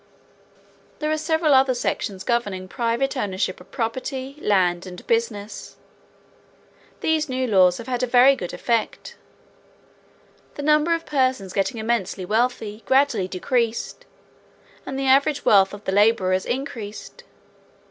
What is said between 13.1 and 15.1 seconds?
decreased, and the